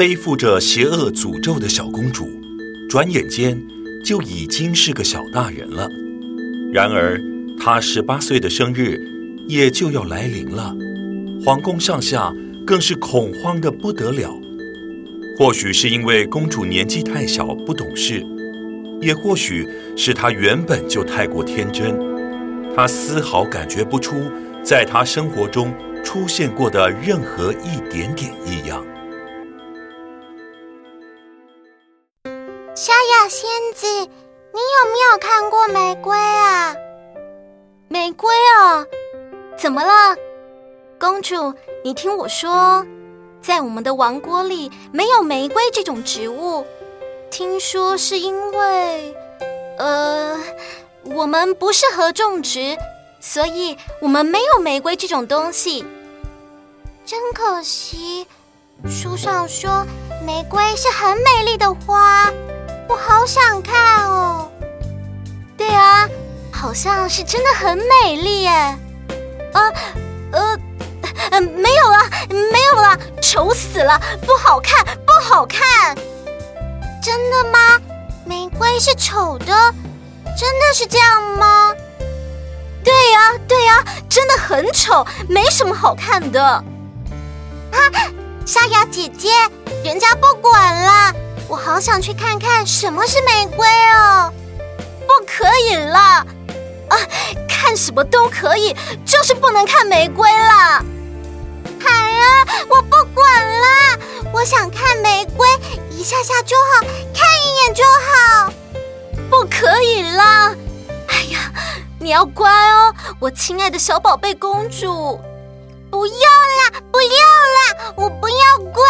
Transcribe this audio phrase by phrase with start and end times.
[0.00, 2.26] 背负着邪恶诅咒的小公主，
[2.88, 3.62] 转眼间
[4.02, 5.86] 就已经是个小大人了。
[6.72, 7.20] 然而，
[7.58, 8.98] 她十八岁的生日
[9.46, 10.74] 也就要来临了，
[11.44, 12.34] 皇宫上下
[12.66, 14.34] 更是恐慌得不得了。
[15.36, 18.24] 或许是因为公主年纪太小，不懂事。
[19.02, 21.94] 也或许是她原本就太过天真，
[22.74, 24.16] 她丝毫感觉不出
[24.62, 28.82] 在她生活中出现过的任何一点点异样。
[33.10, 36.76] 沙哑仙子，你有没有看过玫瑰啊？
[37.88, 38.86] 玫瑰啊？
[39.58, 40.16] 怎么了？
[40.96, 41.52] 公主，
[41.82, 42.86] 你听我说，
[43.42, 46.64] 在我们的王国里没有玫瑰这种植物。
[47.32, 49.16] 听说是因为，
[49.78, 50.38] 呃，
[51.06, 52.78] 我们不适合种植，
[53.18, 55.84] 所以我们没有玫瑰这种东西。
[57.04, 58.24] 真可惜，
[58.88, 59.84] 书上说
[60.24, 62.30] 玫瑰是很美丽的花，
[66.82, 68.50] 像是真的很美丽耶。
[68.50, 69.70] 啊，
[70.32, 70.58] 呃，
[71.30, 71.98] 呃，没有了，
[72.30, 75.60] 没有了，丑死了，不好看，不好看。
[77.02, 77.78] 真的吗？
[78.24, 79.46] 玫瑰是丑的，
[80.24, 81.70] 真的是这样吗？
[82.82, 86.42] 对呀，对呀，真的很丑，没什么好看的。
[86.42, 86.64] 啊，
[88.46, 89.28] 沙哑姐姐，
[89.84, 91.14] 人家不管了，
[91.46, 94.32] 我好想去看看什么是玫瑰哦。
[95.00, 96.24] 不可以啦！
[96.90, 96.96] 啊，
[97.48, 100.82] 看什么都可以，就是不能看玫瑰啦。
[101.86, 103.98] 哎呀，我不管了，
[104.32, 105.48] 我想看玫瑰。
[105.90, 106.80] 一下下就好，
[107.14, 108.50] 看一眼就好，
[109.28, 110.54] 不可以啦！
[111.08, 111.52] 哎呀，
[111.98, 115.20] 你要乖哦，我亲爱的小宝贝公主。
[115.90, 118.82] 不要啦，不要啦，我不要乖，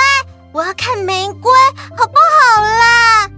[0.52, 1.50] 我要看玫瑰，
[1.98, 3.28] 好不好啦？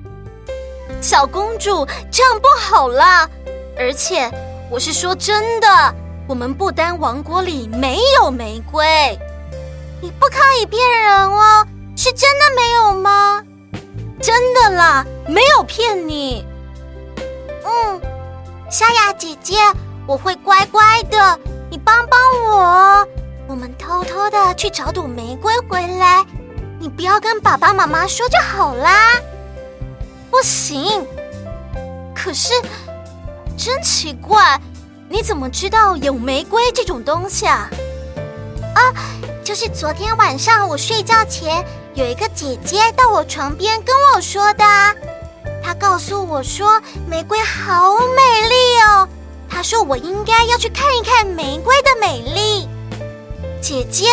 [1.00, 3.26] 小公主，这样不好啦！
[3.78, 4.30] 而且
[4.72, 5.68] 我是说真的，
[6.26, 8.82] 我们不丹王国里没有玫瑰，
[10.00, 13.44] 你不可以骗人哦，是真的没有吗？
[14.22, 16.42] 真的啦，没有骗你。
[17.66, 18.00] 嗯，
[18.70, 19.56] 夏雅姐姐，
[20.06, 21.38] 我会乖乖的，
[21.70, 23.06] 你帮帮我。
[23.48, 26.24] 我们偷偷的去找朵玫瑰回来，
[26.80, 29.20] 你不要跟爸爸妈妈说就好啦。
[30.30, 31.06] 不行，
[32.14, 32.54] 可是
[33.56, 34.60] 真奇怪，
[35.08, 37.68] 你怎么知道有玫瑰这种东西啊？
[38.74, 38.80] 啊，
[39.44, 41.64] 就是昨天晚上我睡觉前。
[41.94, 44.64] 有一个姐姐到我床边跟我说的，
[45.62, 49.06] 她告诉我说玫瑰好美丽哦，
[49.46, 52.66] 她说我应该要去看一看玫瑰的美丽。
[53.60, 54.06] 姐姐？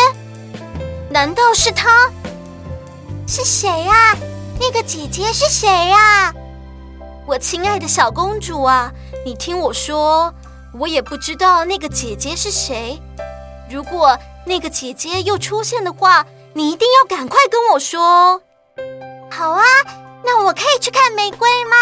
[1.08, 2.10] 难道是她？
[3.26, 4.14] 是谁呀？
[4.60, 6.34] 那个姐姐是谁呀？
[7.26, 8.90] 我亲爱的小公主啊，
[9.24, 10.34] 你听我说，
[10.72, 13.00] 我也不知道那个姐姐是谁。
[13.70, 18.42] 如果那个姐姐又出现的话，你一定要赶快跟我说。
[19.30, 19.62] 好啊，
[20.24, 21.76] 那我可以去看玫瑰吗？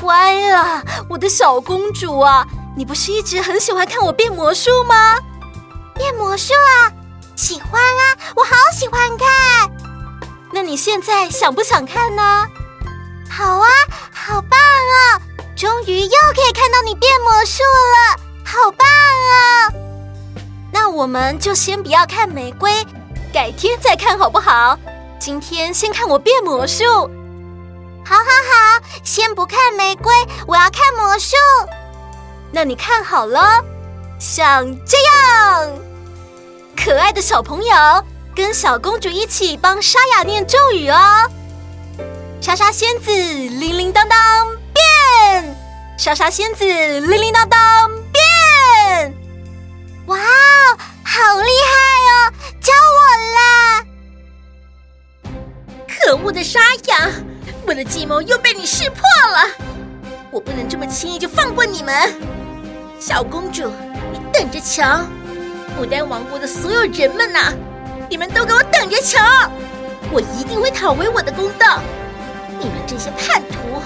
[0.00, 2.46] 乖了，我的小公主啊，
[2.76, 5.16] 你不是一直很喜欢看我变魔术吗？
[5.96, 6.92] 变魔术啊，
[7.34, 9.70] 喜欢啊，我好喜欢看。
[10.52, 12.46] 那你现在想不想看呢？
[13.30, 13.68] 好啊，
[14.24, 15.20] 好棒啊！
[15.56, 19.68] 终于又可以看到你变魔术了，好棒啊！
[20.72, 22.86] 那我们就先不要看玫瑰。
[23.32, 24.78] 改天再看好不好？
[25.18, 26.84] 今天先看我变魔术。
[28.04, 30.14] 好好好，先不看玫瑰，
[30.46, 31.34] 我要看魔术。
[32.52, 33.60] 那你看好了，
[34.20, 35.68] 像这样，
[36.76, 38.04] 可爱的小朋友
[38.36, 41.28] 跟小公主一起帮沙雅念咒语哦。
[42.40, 44.11] 莎莎仙子铃铃当当，
[46.14, 49.14] 沙沙仙子铃铃当当变。
[50.04, 51.74] 哇，好厉害
[52.10, 52.32] 哦！
[52.60, 53.00] 教我
[53.34, 53.82] 啦！
[55.88, 57.10] 可恶的沙哑，
[57.66, 59.00] 我的计谋又被你识破
[59.30, 59.48] 了！
[60.30, 62.12] 我不能这么轻易就放过你们！
[63.00, 63.72] 小公主，
[64.12, 65.06] 你等着瞧！
[65.80, 67.54] 牡丹王国的所有人们呐，
[68.10, 69.50] 你们都给我等着瞧！
[70.10, 71.80] 我一定会讨回我的公道！
[72.60, 73.80] 你们这些叛徒，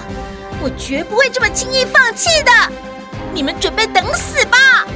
[0.61, 2.51] 我绝不会这么轻易放弃的！
[3.33, 4.87] 你们准备等死吧！